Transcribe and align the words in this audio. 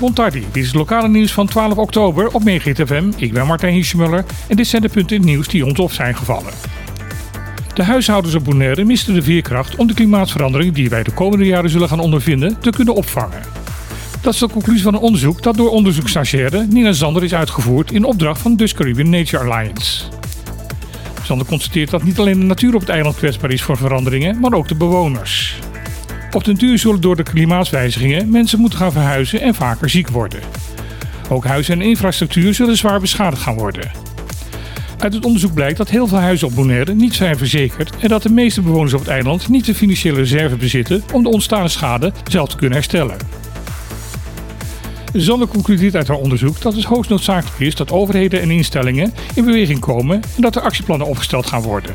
Montardi, 0.00 0.40
dit 0.40 0.62
is 0.62 0.66
het 0.66 0.74
lokale 0.74 1.08
nieuws 1.08 1.32
van 1.32 1.46
12 1.46 1.76
oktober 1.76 2.28
op 2.28 2.42
FM. 2.42 3.10
Ik 3.16 3.32
ben 3.32 3.46
Martijn 3.46 3.72
Hiesjemuller 3.72 4.24
en 4.48 4.56
dit 4.56 4.66
zijn 4.66 4.82
de 4.82 4.88
punten 4.88 5.16
in 5.16 5.22
het 5.22 5.30
nieuws 5.30 5.48
die 5.48 5.66
ons 5.66 5.78
op 5.78 5.92
zijn 5.92 6.16
gevallen. 6.16 6.52
De 7.74 7.82
huishoudens 7.82 8.34
op 8.34 8.44
Bonaire 8.44 8.84
misten 8.84 9.14
de 9.14 9.22
veerkracht 9.22 9.76
om 9.76 9.86
de 9.86 9.94
klimaatverandering 9.94 10.74
die 10.74 10.88
wij 10.88 11.02
de 11.02 11.12
komende 11.12 11.44
jaren 11.44 11.70
zullen 11.70 11.88
gaan 11.88 12.00
ondervinden 12.00 12.60
te 12.60 12.70
kunnen 12.70 12.94
opvangen. 12.94 13.42
Dat 14.20 14.34
is 14.34 14.40
de 14.40 14.48
conclusie 14.48 14.82
van 14.82 14.94
een 14.94 15.00
onderzoek 15.00 15.42
dat 15.42 15.56
door 15.56 15.70
onderzoeksstagiaire 15.70 16.66
Nina 16.66 16.92
Zander 16.92 17.24
is 17.24 17.34
uitgevoerd 17.34 17.92
in 17.92 18.04
opdracht 18.04 18.40
van 18.40 18.56
Dutch 18.56 18.74
Caribbean 18.74 19.10
Nature 19.10 19.50
Alliance. 19.50 20.04
Zander 21.22 21.46
constateert 21.46 21.90
dat 21.90 22.02
niet 22.02 22.18
alleen 22.18 22.40
de 22.40 22.46
natuur 22.46 22.74
op 22.74 22.80
het 22.80 22.88
eiland 22.88 23.16
kwetsbaar 23.16 23.50
is 23.50 23.62
voor 23.62 23.76
veranderingen, 23.76 24.40
maar 24.40 24.52
ook 24.52 24.68
de 24.68 24.74
bewoners. 24.74 25.56
Op 26.32 26.44
den 26.44 26.54
duur 26.54 26.78
zullen 26.78 27.00
door 27.00 27.16
de 27.16 27.22
klimaatswijzigingen 27.22 28.30
mensen 28.30 28.60
moeten 28.60 28.78
gaan 28.78 28.92
verhuizen 28.92 29.40
en 29.40 29.54
vaker 29.54 29.90
ziek 29.90 30.08
worden. 30.08 30.40
Ook 31.28 31.44
huizen 31.44 31.80
en 31.80 31.86
infrastructuur 31.86 32.54
zullen 32.54 32.76
zwaar 32.76 33.00
beschadigd 33.00 33.42
gaan 33.42 33.54
worden. 33.54 33.90
Uit 34.98 35.14
het 35.14 35.24
onderzoek 35.24 35.54
blijkt 35.54 35.78
dat 35.78 35.90
heel 35.90 36.06
veel 36.06 36.18
huizen 36.18 36.46
op 36.46 36.54
Bonaire 36.54 36.94
niet 36.94 37.14
zijn 37.14 37.38
verzekerd 37.38 37.96
en 38.00 38.08
dat 38.08 38.22
de 38.22 38.30
meeste 38.30 38.62
bewoners 38.62 38.92
op 38.92 39.00
het 39.00 39.08
eiland 39.08 39.48
niet 39.48 39.64
de 39.64 39.74
financiële 39.74 40.16
reserve 40.16 40.56
bezitten 40.56 41.02
om 41.12 41.22
de 41.22 41.28
ontstaande 41.28 41.68
schade 41.68 42.12
zelf 42.30 42.48
te 42.48 42.56
kunnen 42.56 42.76
herstellen. 42.76 43.16
Zander 45.12 45.48
concludeert 45.48 45.96
uit 45.96 46.08
haar 46.08 46.16
onderzoek 46.16 46.60
dat 46.60 46.74
het 46.74 46.84
hoogst 46.84 47.10
noodzakelijk 47.10 47.60
is 47.60 47.74
dat 47.74 47.92
overheden 47.92 48.40
en 48.40 48.50
instellingen 48.50 49.14
in 49.34 49.44
beweging 49.44 49.78
komen 49.78 50.14
en 50.36 50.42
dat 50.42 50.56
er 50.56 50.62
actieplannen 50.62 51.06
opgesteld 51.06 51.46
gaan 51.46 51.62
worden. 51.62 51.94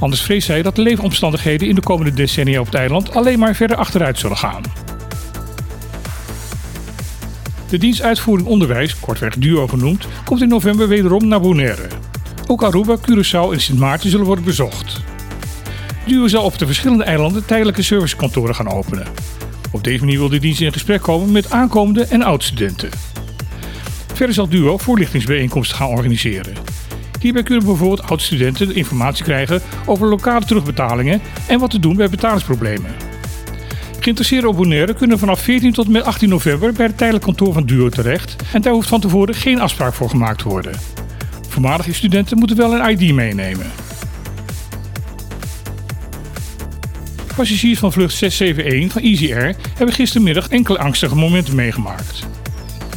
Anders 0.00 0.22
vreest 0.22 0.46
zij 0.46 0.62
dat 0.62 0.76
de 0.76 0.82
leefomstandigheden 0.82 1.68
in 1.68 1.74
de 1.74 1.80
komende 1.80 2.12
decennia 2.12 2.60
op 2.60 2.66
het 2.66 2.74
eiland 2.74 3.14
alleen 3.14 3.38
maar 3.38 3.54
verder 3.54 3.76
achteruit 3.76 4.18
zullen 4.18 4.36
gaan. 4.36 4.62
De 7.68 7.78
dienst 7.78 8.02
Uitvoering 8.02 8.48
Onderwijs, 8.48 9.00
kortweg 9.00 9.36
DUO 9.36 9.66
genoemd, 9.66 10.06
komt 10.24 10.42
in 10.42 10.48
november 10.48 10.88
wederom 10.88 11.28
naar 11.28 11.40
Bonaire. 11.40 11.86
Ook 12.46 12.62
Aruba, 12.62 12.96
Curaçao 12.96 13.52
en 13.52 13.60
Sint 13.60 13.78
Maarten 13.78 14.10
zullen 14.10 14.26
worden 14.26 14.44
bezocht. 14.44 15.00
DUO 16.06 16.28
zal 16.28 16.44
op 16.44 16.58
de 16.58 16.66
verschillende 16.66 17.04
eilanden 17.04 17.46
tijdelijke 17.46 17.82
servicekantoren 17.82 18.54
gaan 18.54 18.68
openen. 18.68 19.06
Op 19.70 19.84
deze 19.84 20.00
manier 20.00 20.18
wil 20.18 20.28
de 20.28 20.38
dienst 20.38 20.60
in 20.60 20.72
gesprek 20.72 21.02
komen 21.02 21.32
met 21.32 21.50
aankomende 21.50 22.04
en 22.04 22.22
oud-studenten. 22.22 22.90
Verder 24.14 24.34
zal 24.34 24.48
DUO 24.48 24.78
voorlichtingsbijeenkomsten 24.78 25.76
gaan 25.76 25.88
organiseren. 25.88 26.69
Hierbij 27.20 27.42
kunnen 27.42 27.64
bijvoorbeeld 27.64 28.02
oud-studenten 28.02 28.74
informatie 28.74 29.24
krijgen 29.24 29.62
over 29.86 30.08
lokale 30.08 30.44
terugbetalingen 30.44 31.20
en 31.46 31.58
wat 31.58 31.70
te 31.70 31.78
doen 31.78 31.96
bij 31.96 32.08
betalingsproblemen. 32.08 32.94
Geïnteresseerden 34.00 34.50
op 34.50 34.56
Bonaire 34.56 34.94
kunnen 34.94 35.18
vanaf 35.18 35.40
14 35.40 35.72
tot 35.72 35.88
met 35.88 36.02
18 36.02 36.28
november 36.28 36.72
bij 36.72 36.86
het 36.86 36.96
tijdelijk 36.96 37.24
kantoor 37.24 37.52
van 37.52 37.66
DUO 37.66 37.88
terecht 37.88 38.36
en 38.52 38.62
daar 38.62 38.72
hoeft 38.72 38.88
van 38.88 39.00
tevoren 39.00 39.34
geen 39.34 39.60
afspraak 39.60 39.94
voor 39.94 40.08
gemaakt 40.08 40.38
te 40.38 40.48
worden. 40.48 40.72
Voormalige 41.48 41.94
studenten 41.94 42.38
moeten 42.38 42.56
wel 42.56 42.74
een 42.74 42.90
ID 42.90 43.14
meenemen. 43.14 43.66
Passagiers 47.36 47.78
van 47.78 47.92
vlucht 47.92 48.14
671 48.14 48.92
van 48.92 49.02
Easy 49.02 49.32
Air 49.34 49.56
hebben 49.76 49.94
gistermiddag 49.94 50.48
enkele 50.48 50.78
angstige 50.78 51.16
momenten 51.16 51.54
meegemaakt. 51.54 52.26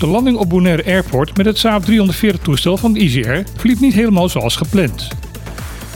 De 0.03 0.09
landing 0.09 0.37
op 0.37 0.49
Bonaire 0.49 0.85
Airport 0.85 1.37
met 1.37 1.45
het 1.45 1.57
Saab 1.57 1.83
340 1.83 2.41
toestel 2.41 2.77
van 2.77 2.95
Easy 2.95 3.23
Air 3.25 3.43
verliep 3.55 3.79
niet 3.79 3.93
helemaal 3.93 4.29
zoals 4.29 4.55
gepland. 4.55 5.07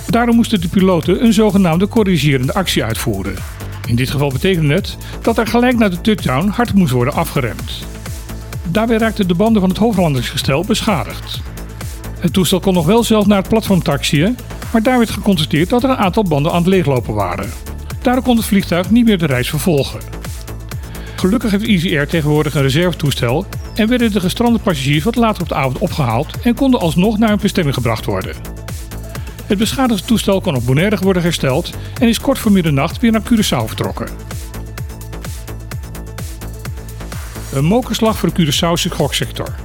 Daarom 0.09 0.35
moesten 0.35 0.61
de 0.61 0.67
piloten 0.67 1.23
een 1.23 1.33
zogenaamde 1.33 1.87
corrigerende 1.87 2.53
actie 2.53 2.83
uitvoeren. 2.83 3.35
In 3.87 3.95
dit 3.95 4.09
geval 4.09 4.31
betekende 4.31 4.73
het 4.73 4.97
dat 5.21 5.37
er 5.37 5.47
gelijk 5.47 5.77
naar 5.77 5.89
de 5.89 6.01
touchdown 6.01 6.47
hard 6.47 6.73
moest 6.73 6.91
worden 6.91 7.13
afgeremd. 7.13 7.85
Daarbij 8.71 8.97
raakten 8.97 9.27
de 9.27 9.35
banden 9.35 9.61
van 9.61 9.69
het 9.69 9.79
hoofdlandingsgestel 9.79 10.63
beschadigd. 10.65 11.41
Het 12.19 12.33
toestel 12.33 12.59
kon 12.59 12.73
nog 12.73 12.85
wel 12.85 13.03
zelf 13.03 13.25
naar 13.25 13.37
het 13.37 13.49
platform 13.49 13.83
taxiën, 13.83 14.37
maar 14.71 14.83
daar 14.83 14.97
werd 14.97 15.09
geconstateerd 15.09 15.69
dat 15.69 15.83
er 15.83 15.89
een 15.89 15.97
aantal 15.97 16.23
banden 16.23 16.51
aan 16.51 16.57
het 16.57 16.67
leeglopen 16.67 17.13
waren. 17.13 17.49
Daardoor 18.01 18.23
kon 18.23 18.37
het 18.37 18.45
vliegtuig 18.45 18.89
niet 18.89 19.05
meer 19.05 19.17
de 19.17 19.25
reis 19.25 19.49
vervolgen. 19.49 19.99
Gelukkig 21.15 21.51
heeft 21.51 21.67
Easy 21.67 21.97
Air 21.97 22.07
tegenwoordig 22.07 22.55
een 22.55 22.61
reservetoestel 22.61 23.45
en 23.77 23.87
werden 23.87 24.11
de 24.11 24.19
gestrande 24.19 24.59
passagiers 24.59 25.03
wat 25.03 25.15
later 25.15 25.41
op 25.41 25.49
de 25.49 25.55
avond 25.55 25.77
opgehaald 25.77 26.39
en 26.41 26.55
konden 26.55 26.79
alsnog 26.79 27.17
naar 27.17 27.29
hun 27.29 27.37
bestemming 27.41 27.75
gebracht 27.75 28.05
worden. 28.05 28.35
Het 29.45 29.57
beschadigde 29.57 30.05
toestel 30.05 30.41
kon 30.41 30.55
op 30.55 30.65
Bonaire 30.65 30.97
worden 31.01 31.21
hersteld 31.21 31.73
en 31.99 32.07
is 32.07 32.19
kort 32.19 32.39
voor 32.39 32.51
middernacht 32.51 32.99
weer 32.99 33.11
naar 33.11 33.21
Curaçao 33.21 33.65
vertrokken. 33.65 34.07
Een 37.53 37.65
mokerslag 37.65 38.17
voor 38.17 38.33
de 38.33 38.45
Curaçaose 38.45 38.95
goksector. 38.95 39.55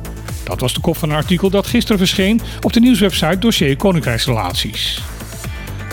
Dat 0.45 0.61
was 0.61 0.75
de 0.75 0.81
kop 0.81 0.97
van 0.97 1.11
een 1.11 1.17
artikel 1.17 1.51
dat 1.51 1.67
gisteren 1.67 1.99
verscheen 1.99 2.41
op 2.61 2.73
de 2.73 2.81
nieuwswebsite 2.81 3.39
Dossier 3.39 3.77
Koninkrijksrelaties. 3.77 5.03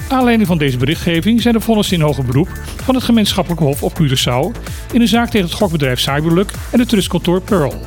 Aanleiding 0.09 0.47
van 0.47 0.57
deze 0.57 0.77
berichtgeving 0.77 1.41
zijn 1.41 1.53
de 1.53 1.59
vonnissen 1.59 1.97
in 1.97 2.03
hoger 2.03 2.25
beroep 2.25 2.49
van 2.83 2.95
het 2.95 3.03
gemeenschappelijk 3.03 3.61
hof 3.61 3.83
op 3.83 3.99
Curaçao 4.01 4.61
in 4.91 5.01
een 5.01 5.07
zaak 5.07 5.29
tegen 5.29 5.47
het 5.47 5.55
gokbedrijf 5.55 5.99
Cyberluck 5.99 6.51
en 6.71 6.79
het 6.79 6.89
trustkantoor 6.89 7.41
Pearl. 7.41 7.81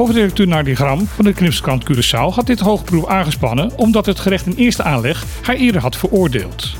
Hoofdredacteur 0.00 0.48
Nardi 0.48 0.74
Gram 0.74 1.06
van 1.06 1.24
de 1.24 1.32
Knipskrant 1.32 1.84
Curaçao 1.84 2.34
had 2.34 2.46
dit 2.46 2.60
hoogberoep 2.60 3.08
aangespannen 3.08 3.78
omdat 3.78 4.06
het 4.06 4.18
gerecht 4.18 4.46
in 4.46 4.54
eerste 4.56 4.82
aanleg 4.82 5.24
haar 5.42 5.54
eerder 5.54 5.80
had 5.80 5.96
veroordeeld. 5.96 6.76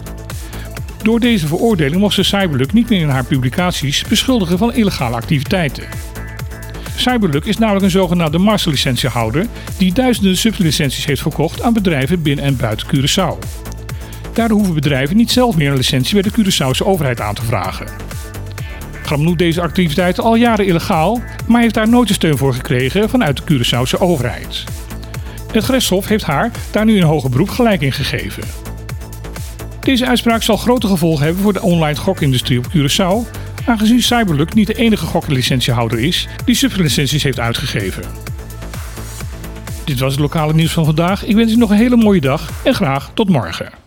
Door 1.02 1.20
deze 1.20 1.46
veroordeling 1.46 2.00
mocht 2.00 2.14
ze 2.14 2.22
Cyberluck 2.22 2.72
niet 2.72 2.88
meer 2.88 3.00
in 3.00 3.08
haar 3.08 3.24
publicaties 3.24 4.04
beschuldigen 4.04 4.58
van 4.58 4.72
illegale 4.72 5.16
activiteiten. 5.16 5.84
Cyberluck 6.96 7.44
is 7.44 7.58
namelijk 7.58 7.84
een 7.84 7.90
zogenaamde 7.90 8.38
masterlicentiehouder 8.38 9.46
die 9.76 9.92
duizenden 9.92 10.36
sublicenties 10.36 11.04
heeft 11.04 11.22
verkocht 11.22 11.62
aan 11.62 11.72
bedrijven 11.72 12.22
binnen 12.22 12.44
en 12.44 12.56
buiten 12.56 12.86
Curaçao. 12.86 13.38
Daardoor 14.32 14.56
hoeven 14.56 14.74
bedrijven 14.74 15.16
niet 15.16 15.30
zelf 15.30 15.56
meer 15.56 15.70
een 15.70 15.76
licentie 15.76 16.22
bij 16.22 16.30
de 16.30 16.42
Curaçaose 16.42 16.86
overheid 16.86 17.20
aan 17.20 17.34
te 17.34 17.44
vragen. 17.44 17.86
Noemt 19.18 19.38
deze 19.38 19.60
activiteiten 19.60 20.24
al 20.24 20.34
jaren 20.34 20.66
illegaal, 20.66 21.20
maar 21.46 21.60
heeft 21.60 21.74
daar 21.74 21.88
nooit 21.88 22.08
de 22.08 22.14
steun 22.14 22.38
voor 22.38 22.54
gekregen 22.54 23.08
vanuit 23.08 23.36
de 23.36 23.42
Curaçaose 23.42 24.00
overheid. 24.00 24.64
Het 25.52 25.64
gerechtshof 25.64 26.08
heeft 26.08 26.24
haar 26.24 26.50
daar 26.70 26.84
nu 26.84 26.96
een 26.96 27.02
hoger 27.02 27.30
beroep 27.30 27.48
gelijk 27.48 27.80
in 27.80 27.92
gegeven. 27.92 28.42
Deze 29.80 30.06
uitspraak 30.06 30.42
zal 30.42 30.56
grote 30.56 30.86
gevolgen 30.86 31.24
hebben 31.24 31.42
voor 31.42 31.52
de 31.52 31.62
online 31.62 31.96
gokindustrie 31.96 32.58
op 32.58 32.66
Curaçao, 32.76 33.30
aangezien 33.64 34.02
Cyberluck 34.02 34.54
niet 34.54 34.66
de 34.66 34.74
enige 34.74 35.06
goklicentiehouder 35.06 35.98
is 35.98 36.28
die 36.44 36.54
sublicenties 36.54 37.22
heeft 37.22 37.40
uitgegeven. 37.40 38.02
Dit 39.84 39.98
was 39.98 40.12
het 40.12 40.20
lokale 40.20 40.54
nieuws 40.54 40.72
van 40.72 40.84
vandaag. 40.84 41.24
Ik 41.24 41.34
wens 41.34 41.52
u 41.52 41.56
nog 41.56 41.70
een 41.70 41.76
hele 41.76 41.96
mooie 41.96 42.20
dag 42.20 42.50
en 42.64 42.74
graag 42.74 43.10
tot 43.14 43.28
morgen. 43.28 43.79